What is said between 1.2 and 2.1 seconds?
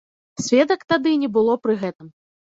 не было пры гэтым.